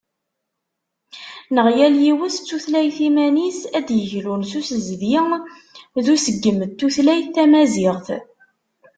[1.55, 5.13] Neɣ yal yiwet d tutlayt iman-s ad d-yeglun s usezdi
[6.05, 8.07] d useggem n tutlayt Tamaziɣt.